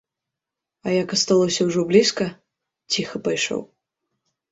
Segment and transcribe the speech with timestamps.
[0.85, 2.25] А як асталося ўжо блізка,
[2.95, 3.61] ціха пайшоў.